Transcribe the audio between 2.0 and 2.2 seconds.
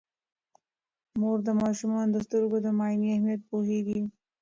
د